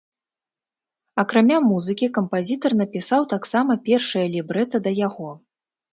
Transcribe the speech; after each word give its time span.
Акрамя 1.23 1.57
музыкі, 1.71 2.09
кампазітар 2.17 2.71
напісаў 2.81 3.21
таксама 3.35 3.77
першае 3.91 4.25
лібрэта 4.37 4.75
да 4.89 4.99
яго. 5.07 5.29